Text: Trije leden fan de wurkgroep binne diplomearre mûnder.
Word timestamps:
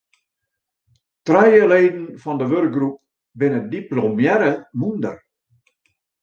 Trije 1.27 1.65
leden 1.71 2.01
fan 2.23 2.37
de 2.39 2.45
wurkgroep 2.51 2.95
binne 3.39 3.61
diplomearre 3.73 4.51
mûnder. 4.79 5.17